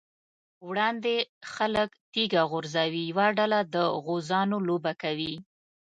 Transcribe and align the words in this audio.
وړاندې 0.67 1.15
خلک 1.53 1.89
تيږه 2.11 2.43
غورځوي، 2.51 3.03
یوه 3.11 3.27
ډله 3.37 3.59
د 3.73 3.75
غوزانو 4.03 4.57
لوبه 4.67 4.93
کوي. 5.01 5.33